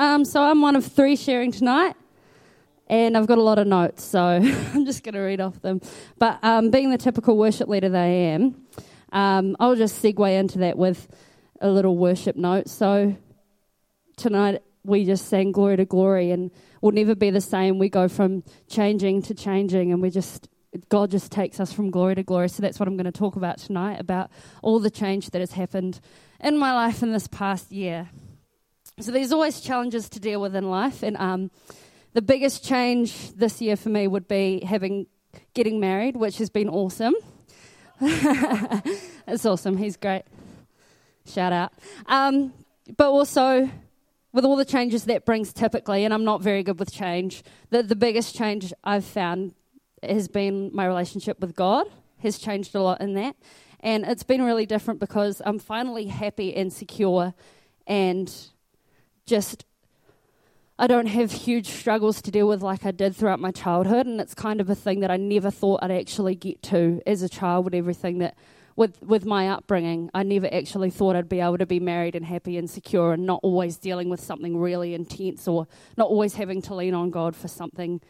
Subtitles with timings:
[0.00, 1.94] Um, so I'm one of three sharing tonight,
[2.86, 4.18] and I've got a lot of notes, so
[4.72, 5.82] I'm just going to read off them.
[6.16, 8.64] But um, being the typical worship leader that I am,
[9.12, 11.06] um, I'll just segue into that with
[11.60, 12.70] a little worship note.
[12.70, 13.14] So
[14.16, 17.78] tonight we just sang glory to glory, and we'll never be the same.
[17.78, 20.48] We go from changing to changing, and we just
[20.88, 22.48] God just takes us from glory to glory.
[22.48, 24.30] So that's what I'm going to talk about tonight about
[24.62, 26.00] all the change that has happened
[26.42, 28.08] in my life in this past year.
[29.00, 31.50] So there's always challenges to deal with in life, and um,
[32.12, 35.06] the biggest change this year for me would be having
[35.54, 37.14] getting married, which has been awesome.
[38.00, 39.78] it's awesome.
[39.78, 40.24] He's great.
[41.24, 41.72] Shout out.
[42.06, 42.52] Um,
[42.96, 43.70] but also
[44.34, 47.82] with all the changes that brings typically, and I'm not very good with change, the,
[47.82, 49.54] the biggest change I've found
[50.02, 51.86] has been my relationship with God,
[52.18, 53.34] has changed a lot in that.
[53.80, 57.32] And it's been really different because I'm finally happy and secure
[57.86, 58.49] and
[59.30, 59.64] just
[60.76, 64.20] I don't have huge struggles to deal with like I did throughout my childhood and
[64.20, 67.28] it's kind of a thing that I never thought I'd actually get to as a
[67.28, 68.34] child with everything that
[68.74, 70.10] with with my upbringing.
[70.12, 73.24] I never actually thought I'd be able to be married and happy and secure and
[73.24, 77.36] not always dealing with something really intense or not always having to lean on God
[77.36, 78.00] for something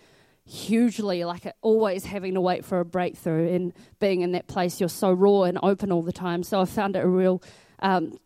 [0.46, 4.88] hugely like always having to wait for a breakthrough and being in that place you're
[4.88, 7.40] so raw and open all the time so i found it a real
[7.80, 8.18] um,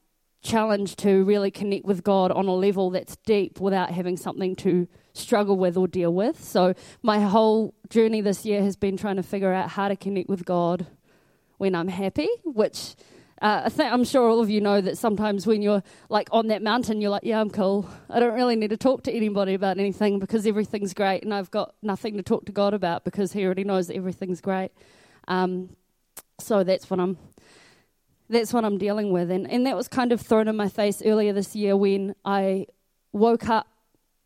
[0.44, 4.86] challenge to really connect with god on a level that's deep without having something to
[5.12, 9.22] struggle with or deal with so my whole journey this year has been trying to
[9.22, 10.86] figure out how to connect with god
[11.58, 12.94] when i'm happy which
[13.42, 16.46] uh, I think I'm sure all of you know that sometimes when you're like on
[16.46, 17.88] that mountain, you're like, yeah, I'm cool.
[18.08, 21.50] I don't really need to talk to anybody about anything because everything's great, and I've
[21.50, 24.70] got nothing to talk to God about because He already knows everything's great.
[25.28, 25.76] Um,
[26.40, 27.18] so that's what I'm.
[28.34, 31.02] That's what I'm dealing with, and and that was kind of thrown in my face
[31.04, 32.66] earlier this year when I
[33.12, 33.66] woke up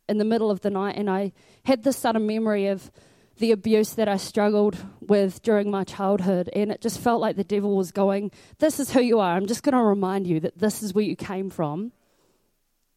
[0.08, 1.32] in the middle of the night and I
[1.64, 2.90] had this sudden memory of
[3.38, 6.50] the abuse that I struggled with during my childhood.
[6.54, 9.36] And it just felt like the devil was going, This is who you are.
[9.36, 11.92] I'm just going to remind you that this is where you came from.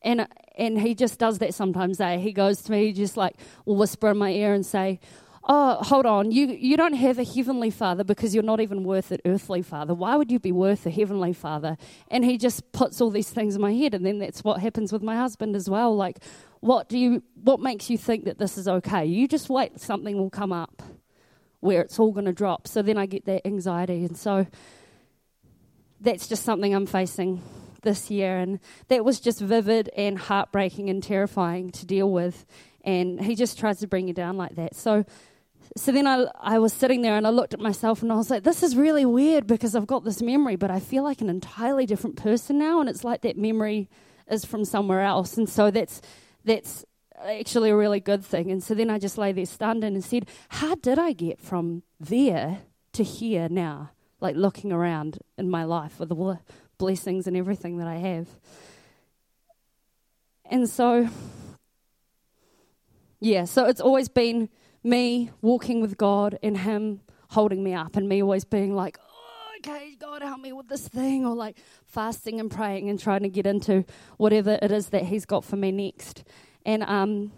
[0.02, 0.28] And,
[0.58, 2.00] and he just does that sometimes.
[2.00, 2.18] Eh?
[2.18, 3.36] He goes to me, he just like
[3.66, 5.00] will whisper in my ear and say,
[5.44, 9.10] Oh, hold on, you, you don't have a heavenly father because you're not even worth
[9.12, 9.96] an earthly father.
[9.96, 11.78] Why would you be worth a heavenly father?
[12.10, 13.96] And he just puts all these things in my head.
[13.96, 15.96] And then that's what happens with my husband as well.
[15.96, 16.20] Like,
[16.60, 19.04] what do you what makes you think that this is okay?
[19.04, 20.84] You just wait something will come up
[21.60, 22.68] where it's all going to drop.
[22.68, 24.46] So then I get that anxiety and so
[26.00, 27.42] that's just something I'm facing
[27.82, 28.60] this year and
[28.90, 32.46] that was just vivid and heartbreaking and terrifying to deal with
[32.84, 34.76] and he just tries to bring you down like that.
[34.76, 35.06] So
[35.78, 38.30] so then I, I was sitting there and I looked at myself and I was
[38.30, 41.30] like, this is really weird because I've got this memory, but I feel like an
[41.30, 42.82] entirely different person now.
[42.82, 43.90] And it's like that memory
[44.30, 45.38] is from somewhere else.
[45.38, 46.02] And so that's
[46.44, 46.84] that's
[47.24, 48.52] actually a really good thing.
[48.52, 51.84] And so then I just lay there stunned and said, How did I get from
[52.00, 52.60] there
[52.94, 53.92] to here now?
[54.20, 56.40] Like looking around in my life with all the
[56.78, 58.28] blessings and everything that I have.
[60.46, 61.08] And so,
[63.22, 64.50] yeah, so it's always been
[64.84, 68.98] me walking with God and Him holding me up, and me always being like,
[69.58, 73.30] okay, God, help me with this thing, or like fasting and praying and trying to
[73.30, 73.86] get into
[74.18, 76.24] whatever it is that He's got for me next.
[76.66, 77.32] And um,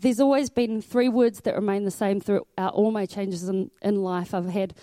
[0.00, 4.02] there's always been three words that remain the same throughout all my changes in, in
[4.02, 4.32] life.
[4.32, 4.74] I've had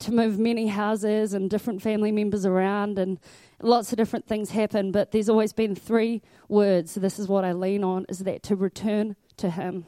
[0.00, 3.20] to move many houses and different family members around, and
[3.62, 6.92] lots of different things happen, but there's always been three words.
[6.92, 9.84] So this is what I lean on is that to return to Him.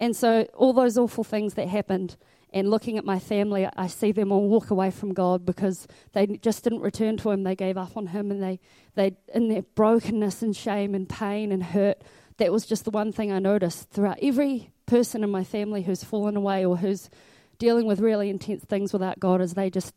[0.00, 2.16] And so all those awful things that happened
[2.52, 6.26] and looking at my family, I see them all walk away from God because they
[6.26, 7.44] just didn't return to Him.
[7.44, 8.58] They gave up on Him, and they,
[8.96, 12.02] they in their brokenness and shame and pain and hurt,
[12.38, 16.02] that was just the one thing I noticed throughout every person in my family who's
[16.02, 17.10] fallen away or who's
[17.58, 19.94] dealing with really intense things without God, is they just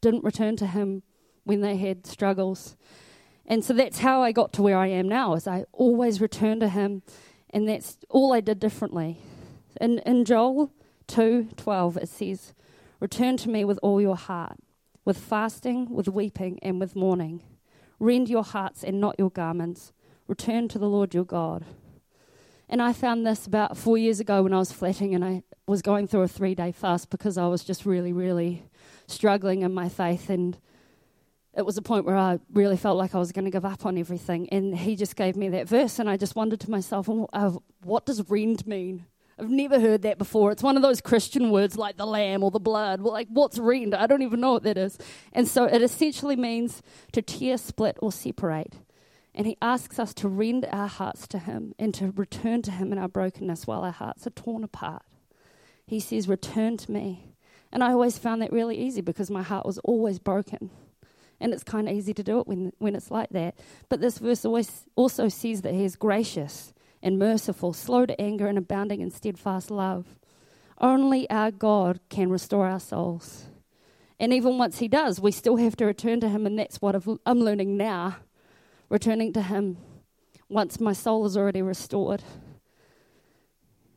[0.00, 1.02] didn't return to Him
[1.44, 2.76] when they had struggles.
[3.46, 5.34] And so that's how I got to where I am now.
[5.34, 7.02] Is I always return to Him,
[7.50, 9.18] and that's all I did differently.
[9.80, 10.72] In in Joel
[11.08, 12.52] 2:12 it says,
[13.00, 14.58] "Return to me with all your heart,
[15.04, 17.42] with fasting, with weeping, and with mourning.
[17.98, 19.92] Rend your hearts and not your garments.
[20.26, 21.64] Return to the Lord your God."
[22.68, 25.82] And I found this about four years ago when I was flatting and I was
[25.82, 28.64] going through a three day fast because I was just really, really
[29.06, 30.28] struggling in my faith.
[30.28, 30.58] And
[31.56, 33.86] it was a point where I really felt like I was going to give up
[33.86, 34.48] on everything.
[34.50, 38.04] And he just gave me that verse, and I just wondered to myself, oh, what
[38.04, 39.06] does rend mean?
[39.38, 40.50] I've never heard that before.
[40.50, 43.02] It's one of those Christian words like the lamb or the blood.
[43.02, 43.94] Well, like, what's rend?
[43.94, 44.96] I don't even know what that is.
[45.32, 48.76] And so it essentially means to tear, split, or separate.
[49.34, 52.92] And he asks us to rend our hearts to him and to return to him
[52.92, 55.02] in our brokenness while our hearts are torn apart.
[55.86, 57.34] He says, Return to me.
[57.70, 60.70] And I always found that really easy because my heart was always broken.
[61.38, 63.56] And it's kind of easy to do it when, when it's like that.
[63.90, 68.46] But this verse always also says that he is gracious and merciful, slow to anger,
[68.46, 70.18] and abounding in steadfast love.
[70.80, 73.46] Only our God can restore our souls.
[74.18, 76.94] And even once He does, we still have to return to Him, and that's what
[77.26, 78.16] I'm learning now
[78.88, 79.78] returning to Him
[80.48, 82.22] once my soul is already restored.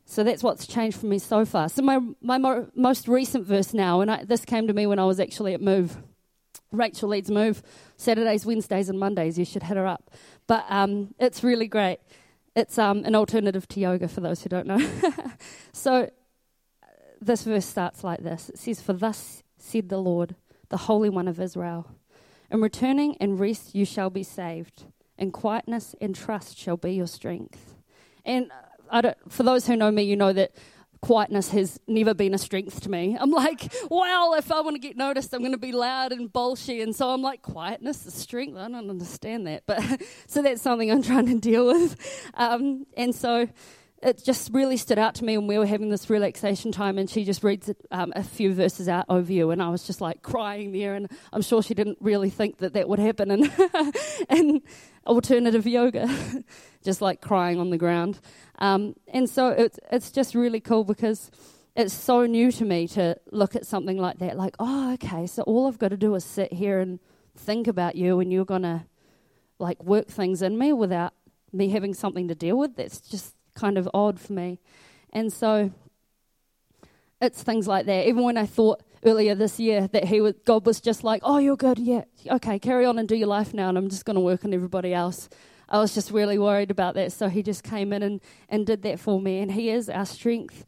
[0.04, 1.68] So that's what's changed for me so far.
[1.68, 4.98] So, my, my mo- most recent verse now, and I, this came to me when
[4.98, 5.96] I was actually at Move.
[6.72, 7.62] Rachel leads Move
[7.96, 9.38] Saturdays, Wednesdays, and Mondays.
[9.38, 10.10] You should hit her up.
[10.48, 11.98] But um, it's really great.
[12.56, 14.80] It's um, an alternative to yoga for those who don't know.
[15.72, 16.10] so,
[17.20, 20.34] this verse starts like this It says, For thus said the Lord,
[20.68, 21.90] the Holy One of Israel,
[22.50, 24.84] in returning and rest you shall be saved,
[25.16, 27.74] and quietness and trust shall be your strength.
[28.24, 28.50] And
[28.90, 30.52] I don't, for those who know me, you know that
[31.02, 33.16] quietness has never been a strength to me.
[33.18, 36.30] I'm like, well, if I want to get noticed, I'm going to be loud and
[36.30, 36.82] bolshy.
[36.82, 38.56] And so I'm like, quietness is strength.
[38.56, 39.64] I don't understand that.
[39.66, 39.82] But
[40.26, 41.96] so that's something I'm trying to deal with.
[42.34, 43.48] Um, and so
[44.02, 47.08] it just really stood out to me when we were having this relaxation time and
[47.08, 50.22] she just reads um, a few verses out over you and i was just like
[50.22, 53.52] crying there and i'm sure she didn't really think that that would happen in,
[54.30, 54.62] in
[55.06, 56.08] alternative yoga
[56.84, 58.20] just like crying on the ground
[58.58, 61.30] um, and so it's, it's just really cool because
[61.76, 65.42] it's so new to me to look at something like that like oh okay so
[65.42, 66.98] all i've got to do is sit here and
[67.36, 68.84] think about you and you're going to
[69.58, 71.14] like work things in me without
[71.52, 74.58] me having something to deal with that's just kind of odd for me.
[75.12, 75.70] And so
[77.20, 78.08] it's things like that.
[78.08, 81.38] Even when I thought earlier this year that he was, God was just like, oh,
[81.38, 84.14] you're good, yeah, okay, carry on and do your life now, and I'm just going
[84.14, 85.28] to work on everybody else.
[85.70, 87.12] I was just really worried about that.
[87.12, 89.38] So he just came in and, and did that for me.
[89.38, 90.66] And he is our strength.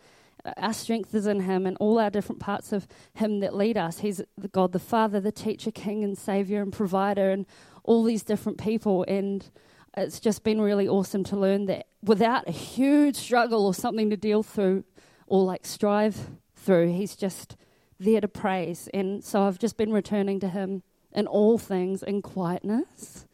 [0.57, 3.99] Our strength is in him and all our different parts of him that lead us.
[3.99, 4.23] He's
[4.53, 7.47] God the Father, the teacher, king, and savior, and provider, and
[7.85, 9.05] all these different people.
[9.09, 9.49] And
[9.97, 14.17] it's just been really awesome to learn that without a huge struggle or something to
[14.17, 14.85] deal through
[15.27, 17.57] or like strive through, he's just
[17.99, 18.89] there to praise.
[18.95, 20.83] And so I've just been returning to him
[21.13, 23.27] in all things in quietness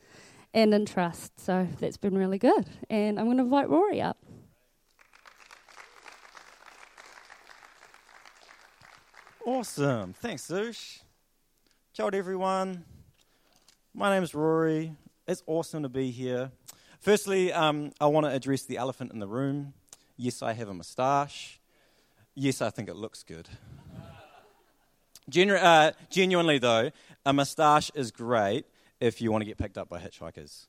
[0.54, 1.38] and in trust.
[1.40, 2.66] So that's been really good.
[2.90, 4.18] And I'm going to invite Rory up.
[9.46, 10.12] Awesome.
[10.12, 10.98] Thanks, Zoosh.
[11.94, 12.84] Ciao, everyone.
[13.94, 14.94] My name is Rory.
[15.26, 16.50] It's awesome to be here.
[17.00, 19.72] Firstly, um, I want to address the elephant in the room.
[20.16, 21.60] Yes, I have a moustache.
[22.34, 23.48] Yes, I think it looks good.
[25.28, 26.90] Genu- uh, genuinely, though,
[27.24, 28.66] a moustache is great
[29.00, 30.66] if you want to get picked up by hitchhikers.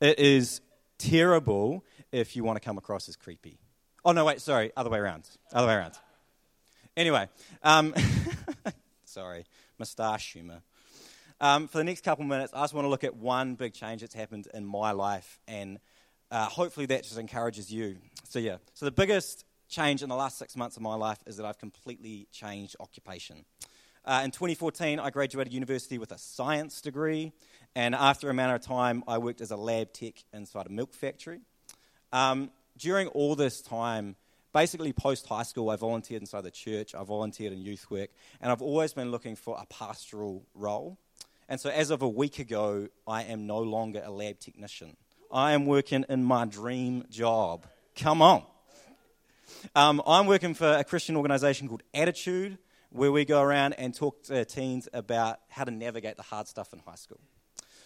[0.00, 0.60] It is
[0.98, 3.58] terrible if you want to come across as creepy.
[4.04, 5.28] Oh, no, wait, sorry, other way around.
[5.52, 5.94] Other way around.
[6.96, 7.28] Anyway,
[7.62, 7.94] um,
[9.04, 9.44] sorry,
[9.78, 10.62] moustache humor.
[11.40, 14.02] Um, for the next couple minutes, I just want to look at one big change
[14.02, 15.78] that's happened in my life, and
[16.30, 17.96] uh, hopefully that just encourages you.
[18.28, 18.56] So, yeah.
[18.74, 21.58] So, the biggest change in the last six months of my life is that I've
[21.58, 23.44] completely changed occupation.
[24.04, 27.32] Uh, in 2014, I graduated university with a science degree,
[27.74, 30.92] and after a matter of time, I worked as a lab tech inside a milk
[30.92, 31.40] factory.
[32.12, 34.16] Um, during all this time,
[34.52, 38.10] basically post high school, I volunteered inside the church, I volunteered in youth work,
[38.40, 40.98] and I've always been looking for a pastoral role.
[41.48, 44.96] And so, as of a week ago, I am no longer a lab technician.
[45.32, 47.66] I am working in my dream job.
[47.96, 48.44] Come on.
[49.74, 52.58] Um, I'm working for a Christian organization called Attitude,
[52.90, 56.72] where we go around and talk to teens about how to navigate the hard stuff
[56.72, 57.20] in high school.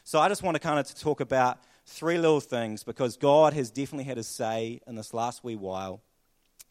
[0.06, 3.70] So, I just want to kind of talk about three little things because God has
[3.70, 6.02] definitely had his say in this last wee while,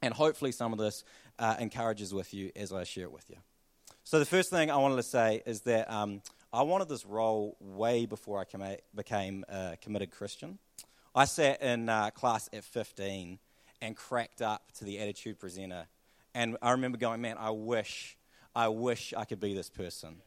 [0.04, 1.04] and hopefully, some of this
[1.40, 3.38] uh, encourages with you as I share it with you.
[4.04, 6.22] So, the first thing I wanted to say is that um,
[6.54, 10.60] I wanted this role way before I became a committed Christian.
[11.16, 13.40] I sat in uh, class at 15
[13.82, 15.88] and cracked up to the attitude presenter.
[16.36, 18.16] And I remember going, man, I wish,
[18.56, 20.18] I wish I could be this person.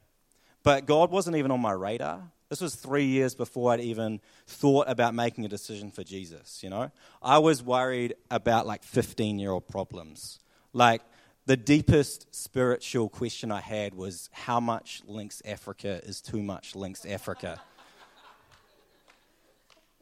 [0.64, 2.32] But God wasn't even on my radar.
[2.48, 6.70] This was three years before I'd even thought about making a decision for Jesus, you
[6.70, 6.92] know?
[7.20, 10.38] I was worried about like 15 year old problems.
[10.72, 11.02] Like,
[11.46, 17.06] the deepest spiritual question I had was how much Lynx Africa is too much Lynx
[17.06, 17.60] Africa?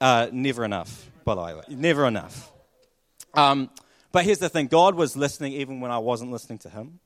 [0.01, 1.53] Uh, never enough, by the way.
[1.69, 2.51] Never enough.
[3.35, 3.71] Um,
[4.11, 6.99] but here's the thing God was listening even when I wasn't listening to Him.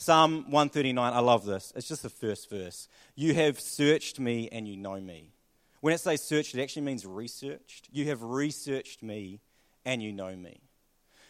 [0.00, 1.72] Psalm 139, I love this.
[1.74, 2.86] It's just the first verse.
[3.16, 5.32] You have searched me and you know me.
[5.80, 7.88] When it says searched, it actually means researched.
[7.90, 9.40] You have researched me
[9.84, 10.60] and you know me.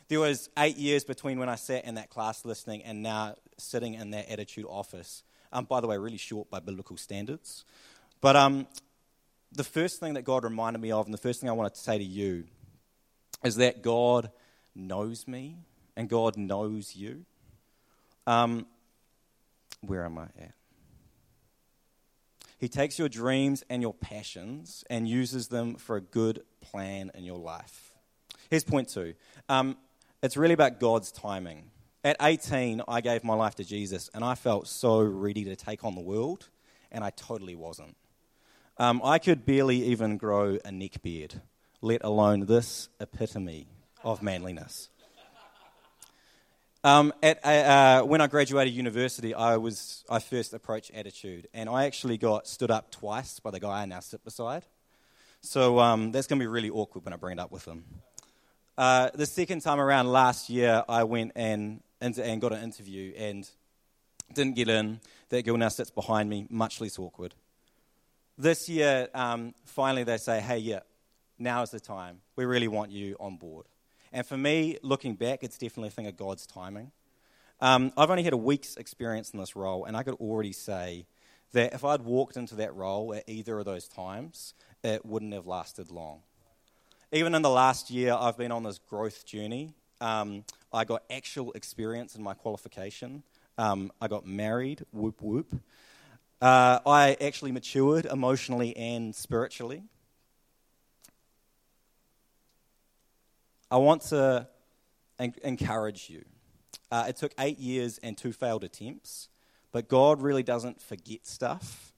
[0.09, 3.95] There was eight years between when I sat in that class listening and now sitting
[3.95, 5.23] in that attitude office.
[5.51, 7.65] Um, by the way, really short by biblical standards.
[8.21, 8.67] But um,
[9.51, 11.81] the first thing that God reminded me of, and the first thing I wanted to
[11.81, 12.45] say to you,
[13.43, 14.31] is that God
[14.75, 15.57] knows me
[15.97, 17.25] and God knows you.
[18.29, 18.67] Um,
[19.81, 20.53] where am I at?
[22.59, 27.25] He takes your dreams and your passions and uses them for a good plan in
[27.25, 27.91] your life.
[28.51, 29.15] Here's point two
[29.49, 29.79] um,
[30.23, 31.71] it's really about God's timing.
[32.05, 35.83] At 18, I gave my life to Jesus and I felt so ready to take
[35.83, 36.51] on the world,
[36.93, 37.97] and I totally wasn't.
[38.77, 41.41] Um, I could barely even grow a neck beard,
[41.81, 43.69] let alone this epitome
[44.05, 44.91] of manliness.
[46.85, 51.87] Um, at, uh, when I graduated university, I was I first approached attitude, and I
[51.87, 54.65] actually got stood up twice by the guy I now sit beside.
[55.41, 57.85] So um, that's going to be really awkward when I bring it up with him.
[58.77, 63.49] Uh, the second time around last year, I went and, and got an interview and
[64.33, 65.01] didn't get in.
[65.31, 67.35] That girl now sits behind me, much less awkward.
[68.37, 70.81] This year, um, finally, they say, hey, yeah,
[71.41, 72.21] now is the time.
[72.37, 73.67] We really want you on board.
[74.13, 76.93] And for me, looking back, it's definitely a thing of God's timing.
[77.61, 81.07] Um, I've only had a week's experience in this role, and I could already say
[81.53, 85.47] that if I'd walked into that role at either of those times, it wouldn't have
[85.47, 86.21] lasted long.
[87.11, 89.75] Even in the last year, I've been on this growth journey.
[90.01, 93.23] Um, I got actual experience in my qualification.
[93.57, 95.61] Um, I got married, whoop whoop.
[96.41, 99.83] Uh, I actually matured emotionally and spiritually.
[103.71, 104.49] I want to
[105.19, 106.25] en- encourage you.
[106.91, 109.29] Uh, it took eight years and two failed attempts,
[109.73, 111.93] but God really doesn't forget stuff,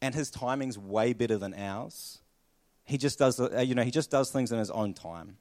[0.00, 2.20] and His timing's way better than ours.
[2.84, 5.36] He just does, uh, you know, He just does things in His own time.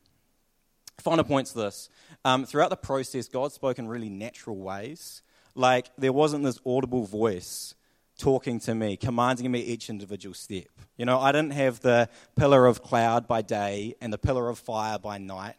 [0.99, 1.89] Final point's this:
[2.25, 5.21] um, throughout the process, God spoke in really natural ways.
[5.55, 7.75] Like there wasn't this audible voice
[8.19, 10.67] talking to me, commanding me each individual step.
[10.97, 14.59] You know, I didn't have the pillar of cloud by day and the pillar of
[14.59, 15.55] fire by night.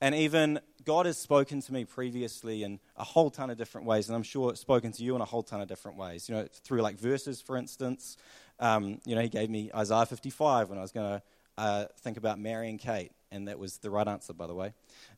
[0.00, 4.08] And even God has spoken to me previously in a whole ton of different ways,
[4.08, 6.28] and I'm sure it's spoken to you in a whole ton of different ways.
[6.28, 8.16] You know, through like verses, for instance.
[8.60, 11.22] Um, you know, He gave me Isaiah 55 when I was going to
[11.58, 14.72] uh, think about marrying Kate, and that was the right answer, by the way.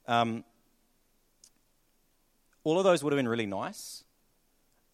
[0.09, 0.45] Um,
[2.65, 4.05] all of those would have been really nice,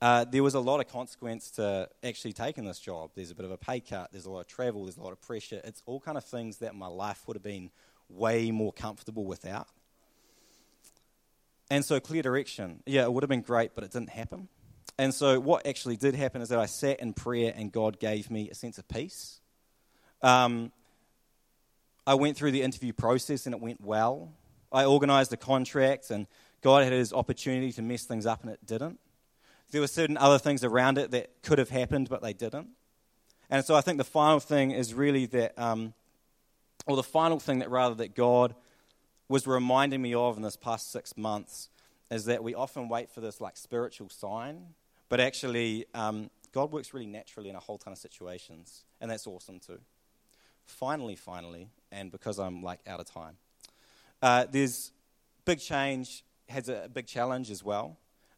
[0.00, 3.10] uh, there was a lot of consequence to actually taking this job.
[3.14, 5.12] There's a bit of a pay cut, there's a lot of travel, there's a lot
[5.12, 5.60] of pressure.
[5.64, 7.70] It's all kind of things that my life would have been
[8.08, 9.68] way more comfortable without.
[11.70, 12.82] And so, clear direction.
[12.86, 14.48] Yeah, it would have been great, but it didn't happen.
[14.98, 18.30] And so, what actually did happen is that I sat in prayer and God gave
[18.30, 19.40] me a sense of peace.
[20.22, 20.72] Um,
[22.06, 24.32] I went through the interview process and it went well.
[24.70, 26.26] I organized the contract and
[26.62, 29.00] God had his opportunity to mess things up and it didn't.
[29.70, 32.68] There were certain other things around it that could have happened, but they didn't.
[33.50, 35.94] And so I think the final thing is really that, um,
[36.86, 38.54] or the final thing that rather that God
[39.28, 41.68] was reminding me of in this past six months
[42.10, 44.74] is that we often wait for this like spiritual sign,
[45.08, 49.26] but actually um, God works really naturally in a whole ton of situations, and that's
[49.26, 49.80] awesome too.
[50.64, 53.36] Finally, finally, and because I'm like out of time,
[54.22, 54.92] uh, there's
[55.44, 57.96] big change has a big challenge as well.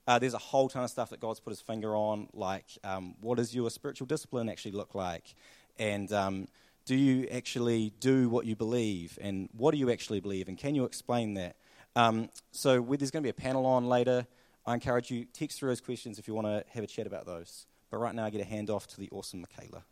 [0.08, 3.14] Uh, there's a whole ton of stuff that God's put his finger on, like um,
[3.20, 5.34] what does your spiritual discipline actually look like?
[5.78, 6.48] And um,
[6.86, 9.18] do you actually do what you believe?
[9.20, 10.48] And what do you actually believe?
[10.48, 11.56] And can you explain that?
[11.94, 14.26] Um, so there's going to be a panel on later.
[14.64, 17.26] I encourage you, text through those questions if you want to have a chat about
[17.26, 17.66] those.
[17.90, 19.84] But right now, I get a hand off to the awesome Michaela.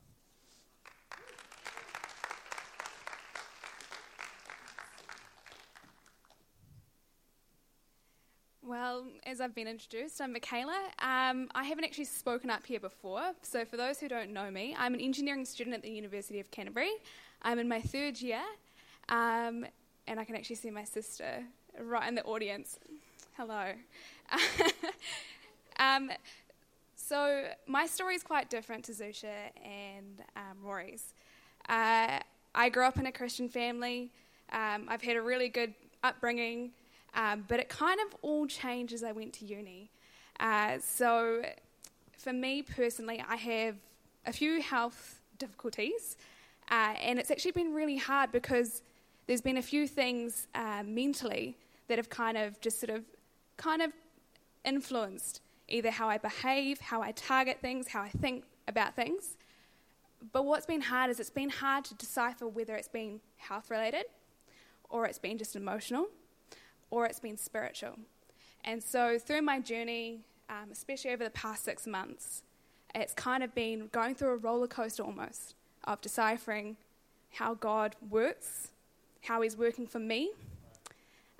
[8.66, 10.76] Well, as I've been introduced, I'm Michaela.
[10.98, 14.74] Um, I haven't actually spoken up here before, so for those who don't know me,
[14.76, 16.90] I'm an engineering student at the University of Canterbury.
[17.42, 18.42] I'm in my third year,
[19.08, 19.66] um,
[20.08, 21.44] and I can actually see my sister
[21.80, 22.80] right in the audience.
[23.36, 23.70] Hello.
[25.78, 26.10] um,
[26.96, 31.14] so, my story is quite different to Zusha and um, Rory's.
[31.68, 32.18] Uh,
[32.52, 34.10] I grew up in a Christian family,
[34.50, 36.72] um, I've had a really good upbringing.
[37.16, 39.90] Um, but it kind of all changed as I went to uni.
[40.38, 41.42] Uh, so,
[42.16, 43.76] for me personally, I have
[44.26, 46.16] a few health difficulties,
[46.70, 48.82] uh, and it's actually been really hard because
[49.26, 51.56] there's been a few things uh, mentally
[51.88, 53.04] that have kind of just sort of
[53.56, 53.92] kind of
[54.64, 59.36] influenced either how I behave, how I target things, how I think about things.
[60.32, 64.06] but what's been hard is it's been hard to decipher whether it's been health related,
[64.90, 66.08] or it's been just emotional,
[66.90, 67.98] or it's been spiritual.
[68.64, 72.42] And so through my journey, um, especially over the past six months,
[72.94, 76.76] it's kind of been going through a roller coaster almost of deciphering
[77.34, 78.70] how God works,
[79.22, 80.32] how He's working for me,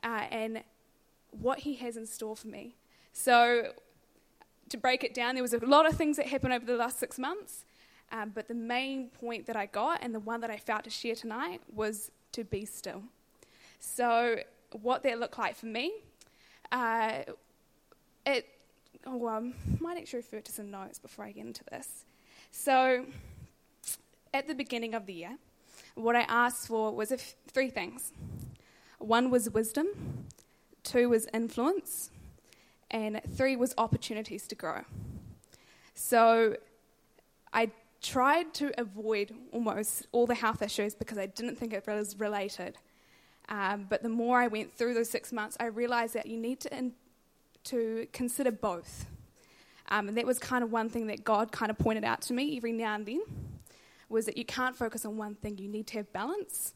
[0.03, 0.62] uh, and
[1.31, 2.76] what He has in store for me.
[3.12, 3.73] So,
[4.69, 6.99] to break it down, there was a lot of things that happened over the last
[6.99, 7.65] six months,
[8.12, 10.91] um, but the main point that I got and the one that I felt to
[10.91, 13.03] share tonight was to be still.
[13.79, 14.41] So,
[14.83, 15.92] what that looked like for me,
[16.73, 17.23] uh,
[18.25, 18.47] it
[19.06, 22.04] oh, I might actually refer to some notes before I get into this.
[22.50, 23.06] So,
[24.35, 25.38] at the beginning of the year,
[25.95, 27.12] what I asked for was
[27.49, 28.12] three things.
[28.99, 29.87] One was wisdom,
[30.83, 32.11] two was influence,
[32.90, 34.83] and three was opportunities to grow.
[35.95, 36.56] So,
[37.52, 37.71] I
[38.02, 42.76] tried to avoid almost all the health issues because I didn't think it was related.
[43.49, 46.61] Um, but the more I went through those six months, I realized that you need
[46.61, 46.95] to in-
[47.65, 49.07] to consider both.
[49.88, 52.33] Um, and that was kind of one thing that God kind of pointed out to
[52.33, 53.23] me every now and then
[54.09, 56.75] was that you can't focus on one thing, you need to have balance.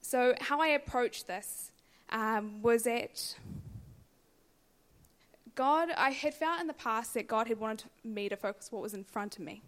[0.00, 1.72] So, how I approached this
[2.10, 3.36] um, was that
[5.54, 8.82] God, I had felt in the past that God had wanted me to focus what
[8.82, 9.62] was in front of me.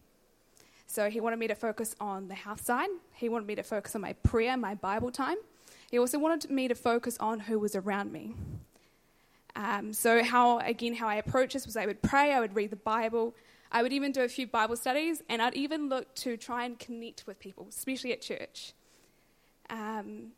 [0.86, 3.94] So, He wanted me to focus on the house side, He wanted me to focus
[3.94, 5.36] on my prayer, my Bible time.
[5.92, 8.34] He also wanted me to focus on who was around me.
[9.54, 12.70] Um, so how again how I approached this was I would pray, I would read
[12.70, 13.34] the Bible,
[13.70, 16.78] I would even do a few Bible studies, and I'd even look to try and
[16.78, 18.72] connect with people, especially at church.
[19.68, 20.28] Um,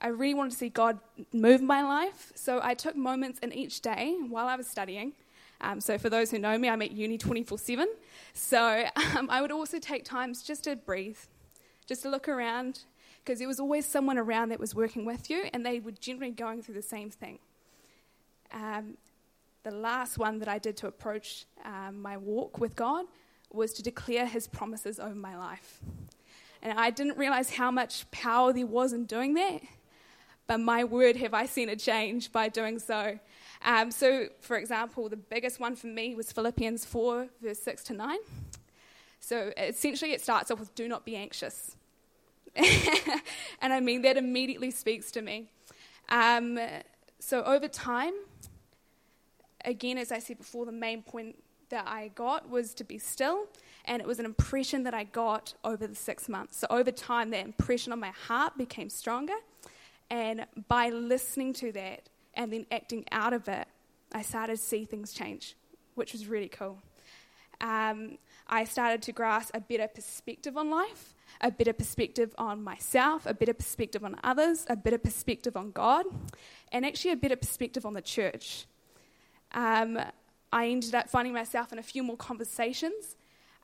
[0.00, 1.00] I really wanted to see God
[1.32, 5.14] move my life, so I took moments in each day while I was studying.
[5.60, 7.86] Um, so for those who know me, I'm at uni 24/7.
[8.32, 8.84] So
[9.16, 11.18] um, I would also take times just to breathe,
[11.88, 12.84] just to look around,
[13.24, 16.32] because there was always someone around that was working with you, and they were generally
[16.32, 17.38] going through the same thing.
[18.52, 18.96] Um,
[19.62, 23.04] the last one that I did to approach um, my walk with God
[23.52, 25.80] was to declare His promises over my life.
[26.62, 29.62] And I didn't realize how much power there was in doing that,
[30.46, 33.18] but my word, have I seen a change by doing so.
[33.62, 37.94] Um, so, for example, the biggest one for me was Philippians 4, verse 6 to
[37.94, 38.18] 9.
[39.20, 41.76] So, essentially, it starts off with do not be anxious.
[43.60, 45.50] and I mean, that immediately speaks to me.
[46.08, 46.58] Um,
[47.18, 48.14] so, over time,
[49.64, 51.36] again, as I said before, the main point
[51.70, 53.46] that I got was to be still,
[53.84, 56.58] and it was an impression that I got over the six months.
[56.58, 59.34] So over time, that impression on my heart became stronger,
[60.10, 63.66] and by listening to that and then acting out of it,
[64.12, 65.56] I started to see things change,
[65.94, 66.78] which was really cool.
[67.60, 68.18] Um,
[68.50, 73.32] I started to grasp a better perspective on life, a better perspective on myself, a
[73.32, 76.04] better perspective on others, a better perspective on God,
[76.72, 78.66] and actually a better perspective on the church
[79.52, 79.98] um,
[80.52, 83.16] I ended up finding myself in a few more conversations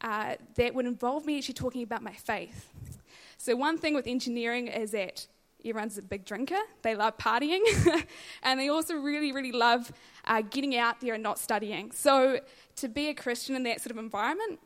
[0.03, 2.69] uh, that would involve me actually talking about my faith.
[3.39, 5.27] So, one thing with engineering is that
[5.65, 7.63] everyone's a big drinker, they love partying,
[8.43, 9.93] and they also really, really love
[10.25, 11.91] uh, getting out there and not studying.
[11.93, 12.41] So,
[12.77, 14.61] to be a Christian in that sort of environment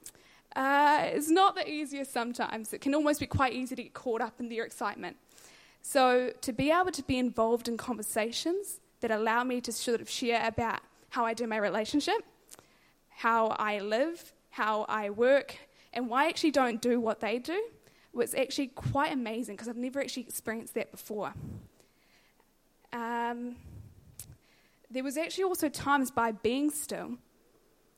[0.56, 2.72] uh, is not the easiest sometimes.
[2.72, 5.16] It can almost be quite easy to get caught up in their excitement.
[5.82, 10.10] So, to be able to be involved in conversations that allow me to sort of
[10.10, 12.22] share about how I do my relationship,
[13.08, 15.56] how I live, how I work,
[15.92, 17.60] and why I actually don't do what they do
[18.12, 21.32] was actually quite amazing because I've never actually experienced that before.
[22.92, 23.56] Um,
[24.90, 27.18] there was actually also times by being still,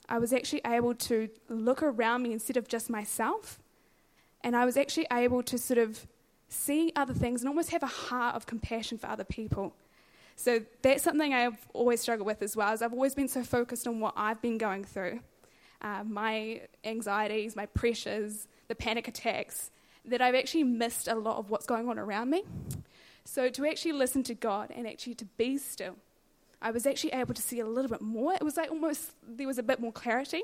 [0.09, 3.59] I was actually able to look around me instead of just myself,
[4.45, 6.07] and I was actually able to sort of
[6.49, 9.75] see other things and almost have a heart of compassion for other people.
[10.37, 12.73] So that's something I've always struggled with as well.
[12.73, 15.21] Is I've always been so focused on what I've been going through,
[15.81, 19.71] uh, my anxieties, my pressures, the panic attacks,
[20.05, 22.45] that I've actually missed a lot of what's going on around me.
[23.25, 25.97] So to actually listen to God and actually to be still,
[26.61, 28.35] I was actually able to see a little bit more.
[28.35, 30.43] It was like almost there was a bit more clarity.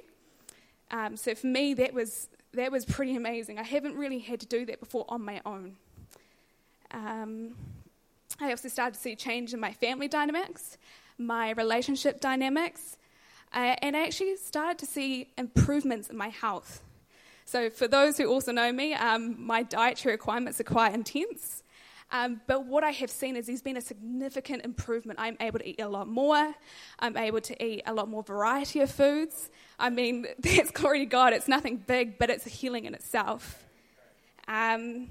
[0.91, 3.59] Um, so for me, that was that was pretty amazing.
[3.59, 5.77] I haven't really had to do that before on my own.
[6.93, 7.55] Um,
[8.41, 10.79] I also started to see change in my family dynamics,
[11.19, 12.97] my relationship dynamics,
[13.53, 16.83] uh, and I actually started to see improvements in my health.
[17.49, 21.63] So, for those who also know me, um, my dietary requirements are quite intense.
[22.13, 25.19] Um, but what I have seen is there's been a significant improvement.
[25.19, 26.55] I'm able to eat a lot more.
[26.99, 29.49] I'm able to eat a lot more variety of foods.
[29.79, 31.33] I mean, that's glory to God.
[31.33, 33.65] It's nothing big, but it's a healing in itself.
[34.47, 35.09] Um,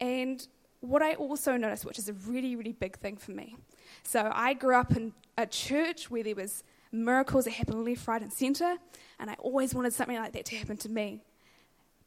[0.00, 0.46] and
[0.82, 3.56] what I also noticed, which is a really, really big thing for me.
[4.04, 8.22] So I grew up in a church where there was miracles that happened left, right,
[8.22, 8.76] and centre,
[9.18, 11.22] and I always wanted something like that to happen to me.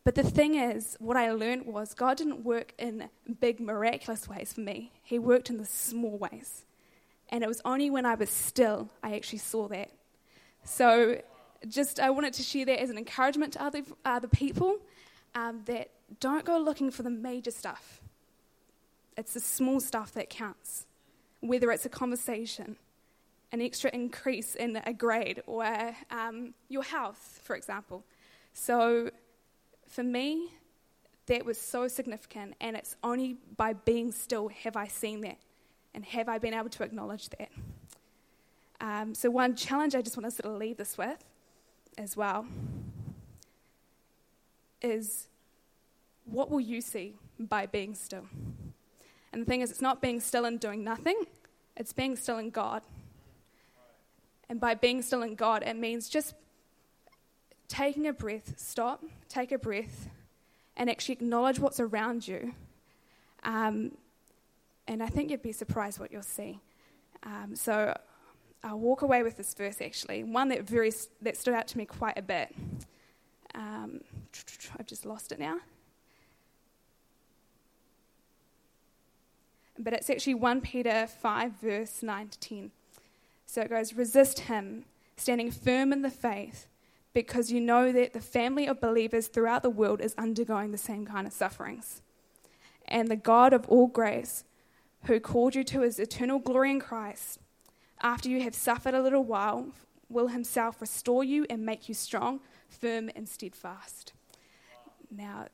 [0.04, 4.52] But the thing is, what I learned was God didn't work in big, miraculous ways
[4.52, 4.92] for me.
[5.02, 6.66] He worked in the small ways.
[7.30, 9.92] And it was only when I was still I actually saw that.
[10.64, 11.22] So,
[11.68, 14.80] just I wanted to share that as an encouragement to other, other people
[15.34, 18.02] um, that don't go looking for the major stuff.
[19.18, 20.86] It's the small stuff that counts,
[21.40, 22.76] whether it's a conversation,
[23.54, 25.64] an extra increase in a grade, or
[26.10, 28.04] um, your health, for example.
[28.52, 29.12] So,
[29.88, 30.50] for me,
[31.28, 35.38] that was so significant, and it's only by being still have I seen that,
[35.94, 37.52] and have I been able to acknowledge that.
[38.82, 41.24] Um, so, one challenge I just want to sort of leave this with
[42.00, 42.48] as well
[44.82, 45.28] is
[46.26, 48.26] what will you see by being still?
[49.32, 51.22] And the thing is, it's not being still and doing nothing,
[51.78, 52.82] it's being still in God.
[54.54, 56.36] And by being still in God, it means just
[57.68, 60.10] taking a breath, stop, take a breath,
[60.78, 62.54] and actually acknowledge what's around you.
[63.44, 63.98] Um,
[64.88, 66.60] and I think you'd be surprised what you'll see.
[67.24, 67.98] Um, so
[68.64, 70.92] I'll walk away with this verse actually, one that very
[71.24, 72.54] that stood out to me quite a bit.
[73.56, 74.02] Um,
[74.80, 75.58] I've just lost it now.
[79.80, 82.72] But it's actually 1 Peter 5, verse 9 to 10.
[83.54, 84.86] So it goes, Resist him,
[85.16, 86.66] standing firm in the faith,
[87.14, 91.06] because you know that the family of believers throughout the world is undergoing the same
[91.06, 92.02] kind of sufferings.
[92.88, 94.44] And the God of all grace,
[95.04, 97.38] who called you to his eternal glory in Christ,
[98.02, 99.68] after you have suffered a little while,
[100.10, 104.14] will himself restore you and make you strong, firm, and steadfast.
[105.12, 105.46] Now,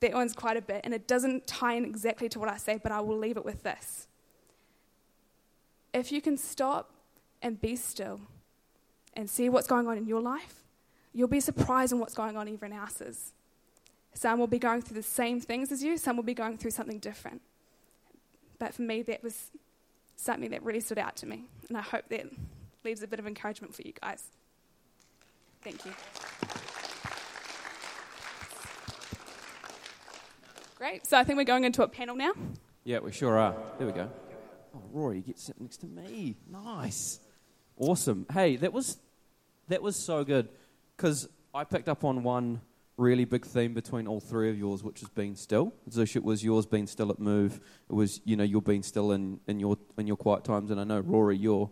[0.00, 2.78] that one's quite a bit, and it doesn't tie in exactly to what I say,
[2.82, 4.06] but I will leave it with this.
[5.94, 6.92] If you can stop
[7.42, 8.20] and be still
[9.14, 10.62] and see what's going on in your life,
[11.12, 13.32] you'll be surprised in what's going on in else's.
[14.14, 16.72] Some will be going through the same things as you, some will be going through
[16.72, 17.40] something different.
[18.58, 19.50] But for me, that was
[20.16, 22.26] something that really stood out to me, and I hope that
[22.84, 24.24] leaves a bit of encouragement for you guys.
[25.62, 25.92] Thank you.
[30.76, 31.06] Great.
[31.06, 32.32] So I think we're going into a panel now.
[32.84, 33.54] Yeah, we sure are.
[33.78, 34.10] There we go.
[34.74, 36.36] Oh, Rory, you get sitting next to me.
[36.50, 37.20] Nice.
[37.78, 38.26] Awesome.
[38.32, 38.98] Hey, that was
[39.68, 40.48] that was so good
[40.96, 42.60] because I picked up on one
[42.96, 45.72] really big theme between all three of yours, which has been still.
[45.88, 47.60] Zush, it was yours being still at Move.
[47.88, 50.80] It was you know you're being still in, in your in your quiet times, and
[50.80, 51.70] I know Rory, you're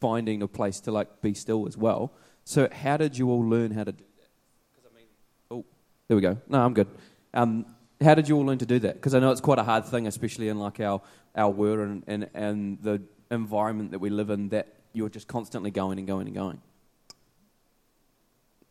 [0.00, 2.14] finding a place to like be still as well.
[2.44, 4.30] So how did you all learn how to do that?
[4.74, 5.06] Because I mean,
[5.50, 5.64] oh,
[6.08, 6.38] there we go.
[6.48, 6.88] No, I'm good.
[7.34, 7.66] Um,
[8.00, 8.94] how did you all learn to do that?
[8.94, 11.02] Because I know it's quite a hard thing, especially in like our
[11.34, 15.70] our world and, and, and the environment that we live in, that you're just constantly
[15.70, 16.60] going and going and going.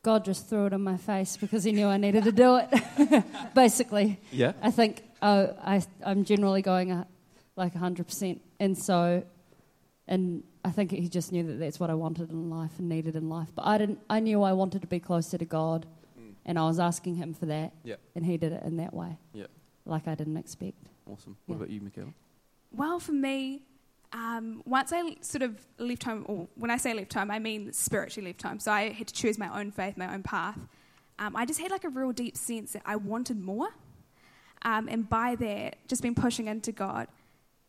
[0.04, 3.24] God just threw it in my face because he knew I needed to do it.
[3.56, 4.54] Basically, yeah.
[4.62, 7.08] I think oh, I I'm generally going a,
[7.56, 9.24] like hundred percent, and so,
[10.08, 13.16] and I think he just knew that that's what I wanted in life and needed
[13.16, 13.50] in life.
[13.56, 14.00] But I didn't.
[14.10, 15.86] I knew I wanted to be closer to God
[16.20, 16.34] mm.
[16.46, 17.74] and I was asking him for that.
[17.84, 17.96] Yeah.
[18.16, 19.18] And he did it in that way.
[19.34, 19.48] Yeah.
[19.86, 20.78] Like I didn't expect.
[21.08, 21.38] Awesome.
[21.46, 21.58] What yeah.
[21.58, 22.14] about you, Michaela?
[22.72, 23.64] Well, for me,
[24.14, 27.72] um, once I sort of left home, or when I say left home, I mean
[27.72, 28.60] spiritually left home.
[28.60, 30.60] So I had to choose my own faith, my own path.
[31.20, 33.70] Um, I just had like a real deep sense that I wanted more.
[34.64, 37.08] Um, and by that, just been pushing into God.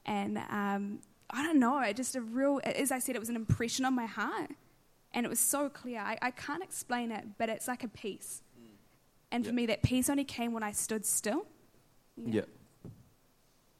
[0.04, 0.98] And um,
[1.30, 4.06] I don't know, just a real, as I said, it was an impression on my
[4.06, 4.50] heart.
[5.14, 6.00] And it was so clear.
[6.00, 8.42] I, I can't explain it, but it's like a peace.
[9.30, 11.46] And for me, that peace only came when I stood still.
[12.16, 12.42] Yeah.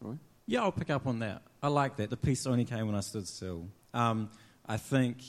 [0.01, 0.19] Right.
[0.53, 1.41] Yeah, I'll pick up on that.
[1.63, 2.11] I like that.
[2.11, 3.69] The peace only came when I stood still.
[3.95, 4.29] Um,
[4.67, 5.23] I think,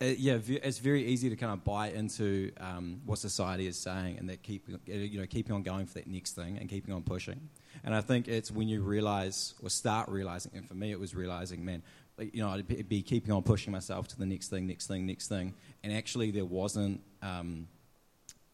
[0.00, 4.16] it, yeah, it's very easy to kind of buy into um, what society is saying,
[4.16, 7.02] and that keep you know keeping on going for that next thing and keeping on
[7.02, 7.50] pushing.
[7.84, 11.14] And I think it's when you realize or start realizing, and for me, it was
[11.14, 11.82] realizing, man,
[12.18, 15.28] you know, I'd be keeping on pushing myself to the next thing, next thing, next
[15.28, 15.52] thing,
[15.84, 17.02] and actually there wasn't.
[17.20, 17.68] Um,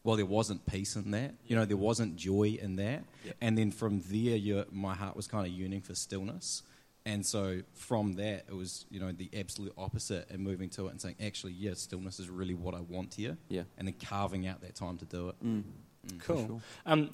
[0.03, 1.33] well, there wasn't peace in that.
[1.45, 3.03] You know, there wasn't joy in that.
[3.25, 3.35] Yep.
[3.41, 6.63] And then from there, my heart was kind of yearning for stillness.
[7.05, 10.91] And so from that, it was, you know, the absolute opposite and moving to it
[10.91, 13.37] and saying, actually, yeah, stillness is really what I want here.
[13.49, 13.63] Yeah.
[13.77, 15.43] And then carving out that time to do it.
[15.43, 15.63] Mm.
[16.07, 16.19] Mm.
[16.19, 16.47] Cool.
[16.47, 16.61] Sure.
[16.85, 17.09] Um,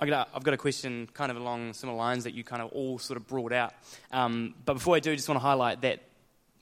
[0.00, 2.62] I got a, I've got a question kind of along similar lines that you kind
[2.62, 3.74] of all sort of brought out.
[4.10, 6.02] Um, but before I do, I just want to highlight that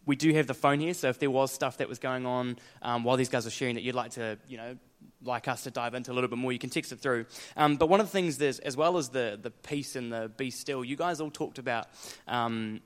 [0.04, 2.58] we do have the phone here, so if there was stuff that was going on
[2.82, 4.76] um, while these guys were sharing that you'd like to, you know,
[5.22, 7.26] like us to dive into a little bit more, you can text it through.
[7.56, 10.30] Um, but one of the things, there's, as well as the, the peace and the
[10.36, 11.86] be still, you guys all talked about
[12.26, 12.80] um,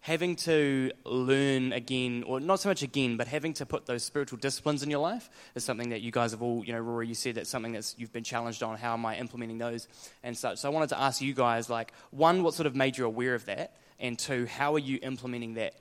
[0.00, 4.38] having to learn again, or not so much again, but having to put those spiritual
[4.38, 7.14] disciplines in your life is something that you guys have all, you know, Rory, you
[7.14, 8.78] said that's something that you've been challenged on.
[8.78, 9.88] How am I implementing those
[10.22, 10.58] and such?
[10.58, 13.34] So I wanted to ask you guys, like, one, what sort of made you aware
[13.34, 13.76] of that?
[13.98, 15.74] And two, how are you implementing that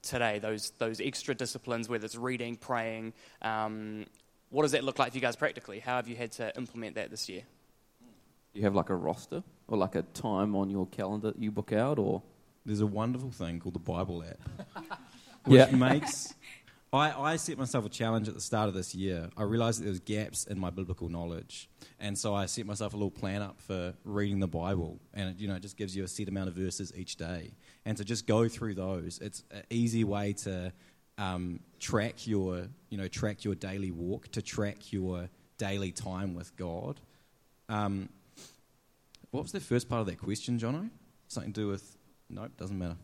[0.00, 0.38] today?
[0.38, 3.12] Those those extra disciplines, whether it's reading, praying.
[3.42, 4.06] Um,
[4.52, 5.80] what does that look like for you guys practically?
[5.80, 7.42] How have you had to implement that this year?
[8.52, 11.72] You have like a roster or like a time on your calendar that you book
[11.72, 12.22] out, or
[12.64, 14.38] There's a wonderful thing called the Bible app,
[15.46, 15.74] which Yeah.
[15.74, 16.34] makes.
[16.94, 19.30] I, I set myself a challenge at the start of this year.
[19.34, 22.92] I realized that there was gaps in my biblical knowledge, and so I set myself
[22.92, 25.96] a little plan up for reading the Bible, and it, you know, it just gives
[25.96, 27.52] you a set amount of verses each day,
[27.86, 29.18] and to just go through those.
[29.22, 30.70] It's an easy way to
[31.22, 36.56] um, track your, you know, track your daily walk, to track your daily time with
[36.56, 37.00] God.
[37.68, 38.08] Um,
[39.30, 40.90] what was the first part of that question, Jono?
[41.28, 41.96] Something to do with
[42.28, 42.96] Nope, doesn't matter.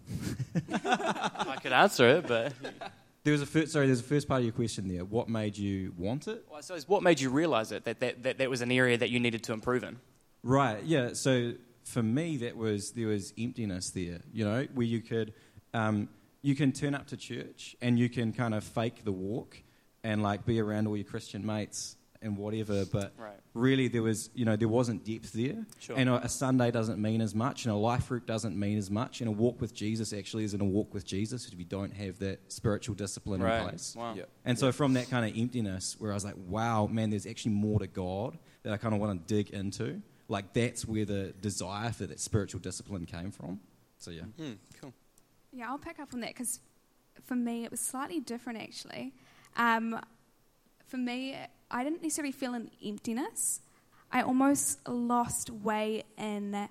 [0.72, 2.54] I could answer it, but
[3.24, 5.04] There was a first, sorry, there's a first part of your question there.
[5.04, 6.46] What made you want it?
[6.48, 8.96] well, I suppose what made you realise it that that, that that was an area
[8.96, 9.98] that you needed to improve in?
[10.42, 10.82] Right.
[10.84, 11.12] Yeah.
[11.12, 11.52] So
[11.84, 14.20] for me, that was there was emptiness there.
[14.32, 15.34] You know, where you could
[15.74, 16.08] um,
[16.42, 19.56] you can turn up to church and you can kind of fake the walk
[20.04, 23.38] and like be around all your Christian mates and whatever, but Right.
[23.54, 25.64] really there was you know there wasn't depth there.
[25.78, 25.96] Sure.
[25.96, 28.90] And a, a Sunday doesn't mean as much, and a life group doesn't mean as
[28.90, 31.92] much, and a walk with Jesus actually isn't a walk with Jesus if you don't
[31.94, 33.60] have that spiritual discipline right.
[33.60, 33.94] in place.
[33.96, 34.14] Wow.
[34.16, 34.24] Yeah.
[34.44, 37.52] And so from that kind of emptiness, where I was like, wow, man, there's actually
[37.52, 40.02] more to God that I kind of want to dig into.
[40.26, 43.60] Like that's where the desire for that spiritual discipline came from.
[43.98, 44.22] So yeah.
[44.36, 44.92] Hmm, cool.
[45.52, 46.60] Yeah, I'll pick up on that because
[47.24, 49.12] for me it was slightly different actually.
[49.56, 50.00] Um,
[50.86, 51.36] for me,
[51.70, 53.60] I didn't necessarily feel an emptiness.
[54.10, 56.68] I almost lost way in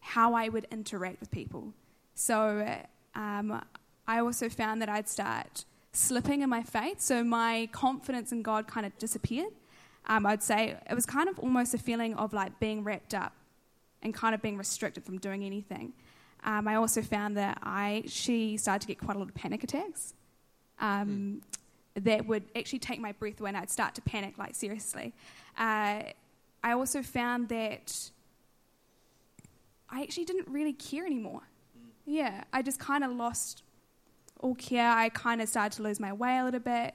[0.00, 1.72] how I would interact with people.
[2.14, 2.66] So
[3.14, 3.62] um,
[4.06, 7.00] I also found that I'd start slipping in my faith.
[7.00, 9.52] So my confidence in God kind of disappeared.
[10.06, 13.32] Um, I'd say it was kind of almost a feeling of like being wrapped up
[14.02, 15.92] and kind of being restricted from doing anything.
[16.44, 19.62] Um, I also found that I she started to get quite a lot of panic
[19.64, 20.14] attacks.
[20.80, 21.42] Um,
[21.94, 25.12] That would actually take my breath away, and I'd start to panic, like seriously.
[25.58, 26.02] Uh,
[26.62, 28.10] I also found that
[29.90, 31.42] I actually didn't really care anymore.
[32.06, 33.62] Yeah, I just kind of lost
[34.40, 34.90] all care.
[34.90, 36.94] I kind of started to lose my way a little bit.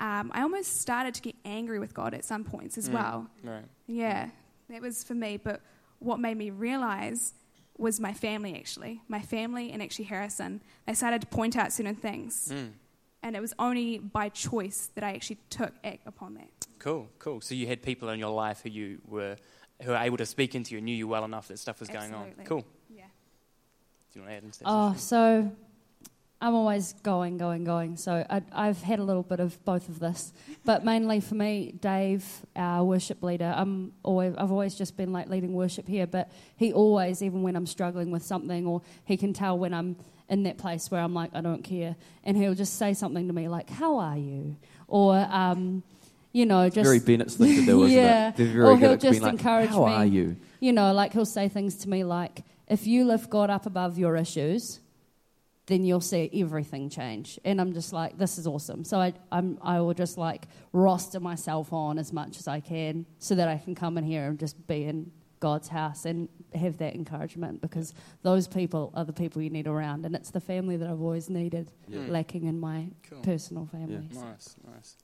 [0.00, 2.92] Um, I almost started to get angry with God at some points as Mm.
[2.94, 3.30] well.
[3.44, 3.64] Right.
[3.86, 4.30] Yeah,
[4.70, 5.36] that was for me.
[5.36, 5.60] But
[5.98, 7.34] what made me realize
[7.80, 9.02] was my family, actually.
[9.08, 10.62] My family and actually Harrison.
[10.86, 12.50] They started to point out certain things.
[12.52, 12.72] Mm.
[13.22, 16.66] And it was only by choice that I actually took act upon that.
[16.78, 17.40] Cool, cool.
[17.40, 19.36] So you had people in your life who you were
[19.82, 21.88] who were able to speak into you and knew you well enough that stuff was
[21.88, 22.32] going on.
[22.44, 22.64] Cool.
[22.94, 23.04] Yeah.
[24.12, 24.64] Do you want to add into that?
[24.66, 25.50] Oh, so
[26.42, 27.96] I'm always going, going, going.
[27.98, 30.32] So I, I've had a little bit of both of this,
[30.64, 32.24] but mainly for me, Dave,
[32.56, 33.52] our worship leader.
[33.54, 37.56] I'm always, I've always just been like leading worship here, but he always, even when
[37.56, 39.96] I'm struggling with something, or he can tell when I'm
[40.30, 43.34] in that place where I'm like, I don't care, and he'll just say something to
[43.34, 44.56] me like, "How are you?"
[44.88, 45.82] or um,
[46.32, 48.28] you know, just very Bennett's thing to do, isn't Yeah.
[48.30, 48.36] it?
[48.36, 49.92] They're very Or he'll just like, encourage How me.
[49.92, 50.36] are you?
[50.60, 53.98] you know, like he'll say things to me like, if you lift God up above
[53.98, 54.78] your issues,
[55.70, 57.38] then you'll see everything change.
[57.44, 58.84] And I'm just like, this is awesome.
[58.84, 63.06] So I, I'm, I will just like roster myself on as much as I can
[63.18, 66.76] so that I can come in here and just be in God's house and have
[66.78, 70.04] that encouragement because those people are the people you need around.
[70.04, 72.00] And it's the family that I've always needed, Yeah.
[72.08, 73.20] lacking in my Cool.
[73.22, 74.06] personal family.
[74.12, 74.20] so.
[74.20, 74.96] Nice, nice.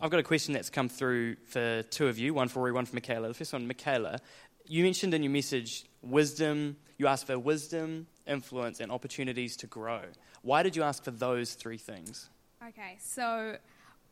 [0.00, 2.86] I've got a question that's come through for two of you, one for Rory, one
[2.86, 3.28] for Michaela.
[3.28, 4.20] The first one, Michaela,
[4.66, 6.76] you mentioned in your message wisdom.
[6.98, 10.02] You asked for wisdom, influence, and opportunities to grow.
[10.42, 12.30] Why did you ask for those three things?
[12.66, 13.56] Okay, so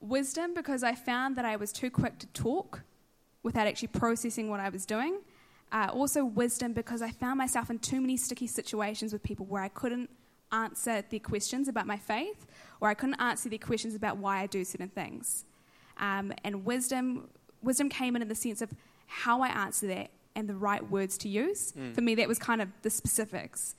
[0.01, 2.83] wisdom because I found that I was too quick to talk
[3.43, 5.21] without actually processing what I was doing.
[5.73, 9.63] Uh, also, wisdom because I found myself in too many sticky situations with people where
[9.63, 10.11] I couldn't
[10.53, 12.45] answer their questions about my faith
[12.81, 15.45] or I couldn't answer their questions about why I do certain things.
[15.99, 17.29] Um, and wisdom,
[17.63, 18.71] wisdom came in in the sense of
[19.07, 21.73] how I answer that and the right words to use.
[21.95, 23.75] For me, that was kind of the specifics.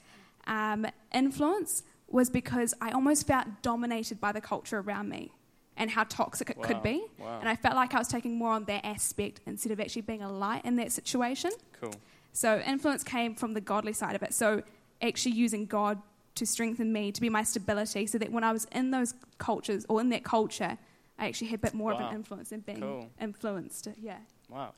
[0.52, 5.32] Um, influence was because I almost felt dominated by the culture around me
[5.78, 7.06] and how toxic it Wow, could be.
[7.18, 7.40] wow.
[7.40, 10.22] And I felt like I was taking more on that aspect instead of actually being
[10.22, 11.52] a light in that situation.
[11.80, 11.94] Cool.
[12.34, 14.34] So influence came from the godly side of it.
[14.34, 14.62] So
[15.02, 16.02] actually using God
[16.36, 19.86] to strengthen me, to be my stability, so that when I was in those cultures
[19.88, 20.78] or in that culture,
[21.18, 23.10] I actually had a bit more of an influence than being Cool.
[23.22, 23.88] influenced.
[24.02, 24.18] Yeah.
[24.50, 24.74] Wow,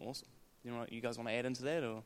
[0.00, 0.28] awesome.
[0.64, 2.02] You know, you guys want to add into that or?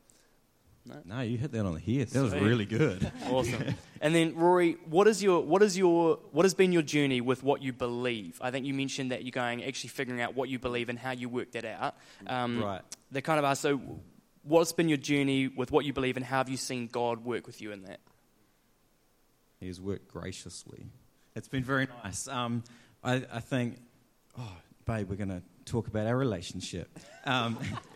[1.04, 2.08] No, you hit that on the head.
[2.08, 3.10] That was really good.
[3.30, 3.74] Awesome.
[4.00, 7.42] and then Rory, what is your what is your what has been your journey with
[7.42, 8.38] what you believe?
[8.40, 11.10] I think you mentioned that you're going actually figuring out what you believe and how
[11.10, 11.96] you work that out.
[12.26, 12.82] Um, right.
[13.10, 13.80] They kind of ask, so
[14.42, 17.46] what's been your journey with what you believe and how have you seen God work
[17.46, 18.00] with you in that?
[19.60, 20.86] He has worked graciously.
[21.34, 22.28] It's been very nice.
[22.28, 22.62] Um,
[23.02, 23.78] I, I think,
[24.38, 26.88] oh, babe, we're going to talk about our relationship.
[27.24, 27.58] Um,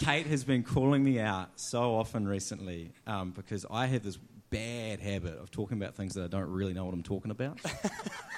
[0.00, 4.18] Kate has been calling me out so often recently um, because I have this
[4.50, 7.58] bad habit of talking about things that I don't really know what I'm talking about.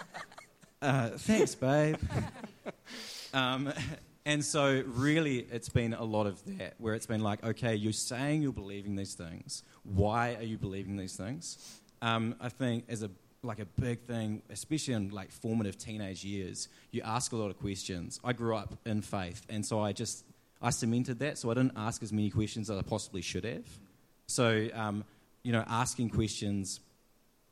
[0.83, 1.97] uh, thanks, babe.
[3.33, 3.73] Um,
[4.25, 7.93] and so, really, it's been a lot of that where it's been like, okay, you're
[7.93, 9.63] saying you're believing these things.
[9.85, 11.81] Why are you believing these things?
[12.03, 13.11] Um, I think as a
[13.43, 17.59] like a big thing, especially in like formative teenage years, you ask a lot of
[17.59, 18.19] questions.
[18.25, 20.25] I grew up in faith, and so I just
[20.61, 21.39] I cemented that.
[21.39, 23.67] So I didn't ask as many questions as I possibly should have.
[24.27, 25.05] So um,
[25.43, 26.81] you know, asking questions.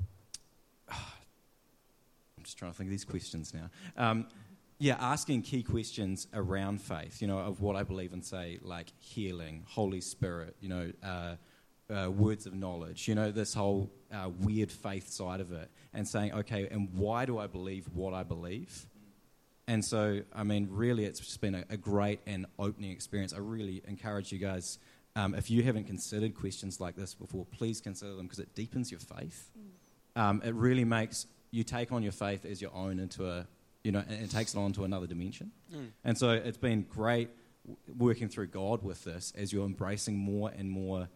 [0.91, 3.71] I'm just trying to think of these questions now.
[3.97, 4.27] Um,
[4.79, 8.93] yeah, asking key questions around faith, you know, of what I believe and say, like
[8.99, 11.37] healing, Holy Spirit, you know, uh,
[11.89, 16.07] uh, words of knowledge, you know, this whole uh, weird faith side of it, and
[16.09, 18.87] saying, okay, and why do I believe what I believe?
[19.67, 23.33] And so, I mean, really, it's just been a, a great and opening experience.
[23.33, 24.79] I really encourage you guys,
[25.17, 28.91] um, if you haven't considered questions like this before, please consider them because it deepens
[28.91, 29.51] your faith.
[30.17, 33.47] Um, it really makes you take on your faith as your own into a,
[33.85, 35.51] you know, and it takes it on to another dimension.
[36.05, 37.31] And so it's been great
[37.65, 41.09] w- working through God with this as you're embracing more and more,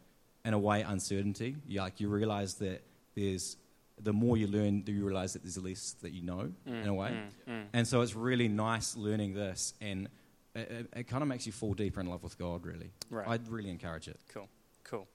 [0.44, 1.56] in a way, uncertainty.
[1.66, 2.82] You, like you realize that
[3.14, 3.56] there's,
[4.02, 6.88] the more you learn, do you realize that there's less that you know, mm, in
[6.88, 7.10] a way.
[7.48, 7.64] Mm, mm.
[7.72, 10.08] And so it's really nice learning this, and
[10.54, 12.90] it, it, it kind of makes you fall deeper in love with God, really.
[13.10, 13.26] Right.
[13.28, 14.18] I'd really encourage it.
[14.32, 14.48] Cool,
[14.84, 15.06] cool,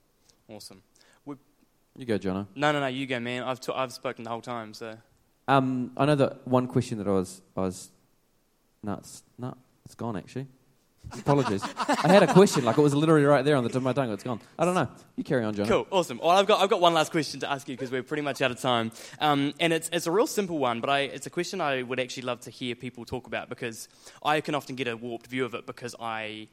[0.48, 0.82] awesome.
[1.96, 2.48] You go, Jono.
[2.56, 3.44] No, no, no, you go, man.
[3.44, 4.96] I've, t- I've spoken the whole time, so.
[5.46, 7.90] Um, I know that one question that I was, I was,
[8.82, 10.48] no, it's, no, it's gone actually.
[11.12, 11.62] Apologies.
[11.78, 13.92] I had a question, like it was literally right there on the tip of my
[13.92, 14.10] tongue.
[14.12, 14.40] It's gone.
[14.58, 14.88] I don't know.
[15.16, 15.68] You carry on, Jono.
[15.68, 16.18] Cool, awesome.
[16.18, 18.42] Well, I've got, I've got one last question to ask you because we're pretty much
[18.42, 18.90] out of time.
[19.20, 22.00] Um, and it's, it's a real simple one, but I, it's a question I would
[22.00, 23.88] actually love to hear people talk about because
[24.24, 26.48] I can often get a warped view of it because I,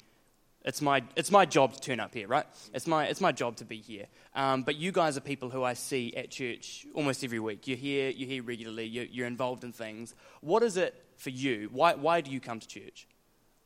[0.63, 2.45] it's my, it's my job to turn up here, right?
[2.73, 4.05] It's my, it's my job to be here.
[4.35, 7.67] Um, but you guys are people who I see at church almost every week.
[7.67, 10.13] You're here, you're here regularly, you're, you're involved in things.
[10.41, 11.69] What is it for you?
[11.71, 13.07] Why, why do you come to church?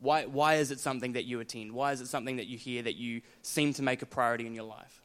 [0.05, 1.71] Why, why is it something that you attend?
[1.71, 4.53] Why is it something that you hear that you seem to make a priority in
[4.53, 5.01] your life?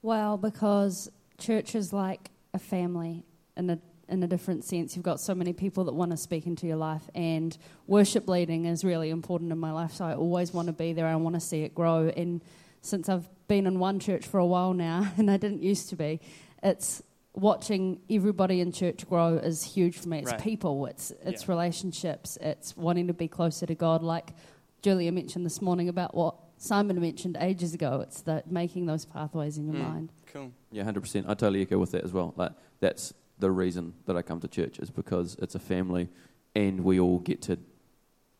[0.00, 4.96] Well, because church is like a family in a in a different sense.
[4.96, 8.64] You've got so many people that want to speak into your life, and worship leading
[8.64, 9.92] is really important in my life.
[9.92, 11.06] So I always want to be there.
[11.06, 12.10] I want to see it grow.
[12.16, 12.40] And
[12.80, 15.96] since I've been in one church for a while now, and I didn't used to
[15.96, 16.20] be,
[16.62, 17.02] it's
[17.36, 20.18] watching everybody in church grow is huge for me.
[20.20, 20.40] It's Right.
[20.40, 20.86] people.
[20.86, 21.52] It's it's Yeah.
[21.52, 22.36] relationships.
[22.40, 24.02] It's wanting to be closer to God.
[24.02, 24.34] Like
[24.82, 28.00] Julia mentioned this morning about what Simon mentioned ages ago.
[28.00, 29.82] It's that making those pathways in your Mm.
[29.92, 30.12] mind.
[30.26, 30.52] Cool.
[30.72, 31.26] Yeah, hundred percent.
[31.28, 32.32] I totally echo with that as well.
[32.36, 36.08] Like that's the reason that I come to church is because it's a family,
[36.54, 37.58] and we all get to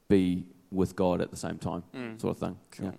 [0.08, 2.18] be with God at the same time, Mm.
[2.20, 2.58] sort of thing.
[2.70, 2.86] Cool.
[2.86, 2.92] Yeah.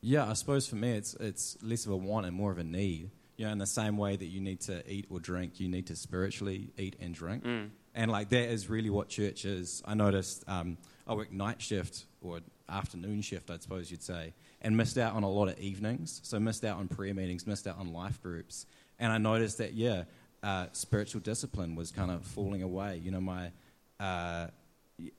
[0.00, 2.64] Yeah, I suppose for me, it's it's less of a want and more of a
[2.64, 3.10] need.
[3.38, 5.86] You know, in the same way that you need to eat or drink, you need
[5.86, 7.44] to spiritually eat and drink.
[7.44, 7.70] Mm.
[7.94, 9.82] And like that is really what church is.
[9.86, 14.76] I noticed um, I worked night shift or afternoon shift, I suppose you'd say, and
[14.76, 16.20] missed out on a lot of evenings.
[16.24, 18.66] So missed out on prayer meetings, missed out on life groups.
[18.98, 20.04] And I noticed that yeah,
[20.42, 23.00] uh, spiritual discipline was kind of falling away.
[23.02, 23.52] You know, my
[24.00, 24.48] uh,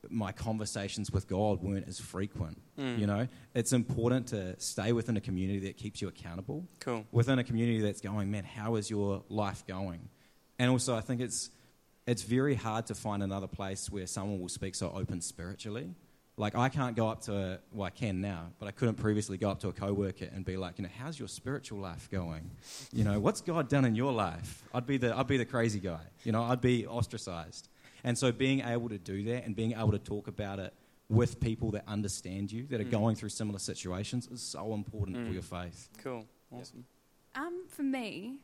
[0.08, 2.60] my conversations with God weren't as frequent.
[2.78, 2.98] Mm.
[2.98, 7.06] You know, it's important to stay within a community that keeps you accountable Cool.
[7.12, 10.08] within a community that's going, man, how is your life going?
[10.58, 11.50] And also, I think it's
[12.06, 15.94] it's very hard to find another place where someone will speak so open spiritually.
[16.36, 19.36] Like I can't go up to a, well, I can now, but I couldn't previously
[19.36, 22.50] go up to a coworker and be like, you know, how's your spiritual life going?
[22.92, 24.62] You know, what's God done in your life?
[24.74, 26.00] I'd be the I'd be the crazy guy.
[26.24, 27.68] You know, I'd be ostracized.
[28.04, 30.72] And so being able to do that and being able to talk about it
[31.08, 32.90] with people that understand you, that are Mm.
[32.90, 35.32] going through similar situations, is so important for Mm.
[35.32, 35.88] your faith.
[35.98, 36.24] Cool.
[36.52, 36.84] Awesome.
[37.34, 38.38] Um, for me,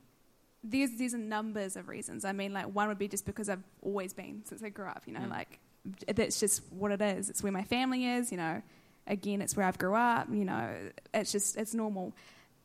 [0.64, 2.24] there's there's a numbers of reasons.
[2.24, 5.04] I mean, like one would be just because I've always been since I grew up.
[5.06, 5.30] You know, Mm.
[5.30, 5.60] like
[6.14, 7.30] that's just what it is.
[7.30, 8.32] It's where my family is.
[8.32, 8.62] You know,
[9.06, 10.28] again, it's where I've grew up.
[10.28, 12.12] You know, it's just it's normal.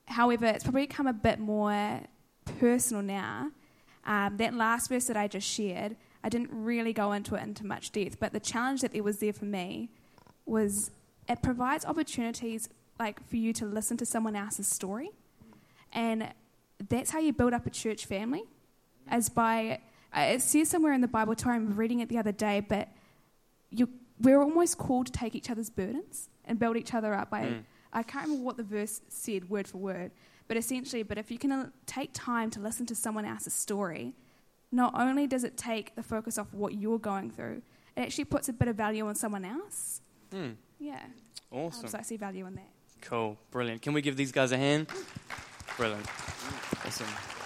[0.06, 2.02] However, it's probably become a bit more
[2.60, 3.52] personal now.
[4.04, 7.66] Um, that last verse that I just shared, I didn't really go into it into
[7.66, 9.90] much depth, but the challenge that there was there for me
[10.46, 10.92] was
[11.28, 12.70] it provides opportunities
[13.00, 15.12] like for you to listen to someone else's story,
[15.94, 16.32] and
[16.90, 18.44] that's how you build up a church family.
[19.08, 19.80] As by
[20.16, 22.90] uh, it says somewhere in the Bible, Tori, I'm reading it the other day, but
[23.70, 27.30] you, we're almost called to take each other's burdens and build each other up.
[27.30, 27.64] By Mm.
[27.94, 30.12] I can't remember what the verse said word for word,
[30.48, 34.14] but essentially, but if you can uh, take time to listen to someone else's story,
[34.72, 37.62] not only does it take the focus off what you're going through,
[37.96, 40.02] it actually puts a bit of value on someone else.
[40.32, 40.52] Hmm.
[40.80, 41.04] Yeah.
[41.52, 41.86] Awesome.
[41.86, 42.70] Um, so I see value in that.
[43.02, 43.38] Cool.
[43.52, 43.82] Brilliant.
[43.82, 44.88] Can we give these guys a hand?
[45.78, 46.06] Brilliant.
[46.86, 47.41] Awesome.